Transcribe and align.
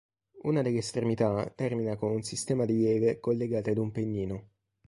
Una 0.45 0.63
delle 0.63 0.79
estremità 0.79 1.47
termina 1.55 1.95
con 1.95 2.09
un 2.09 2.23
sistema 2.23 2.65
di 2.65 2.75
leve 2.81 3.19
collegate 3.19 3.69
ad 3.69 3.77
un 3.77 3.91
pennino. 3.91 4.49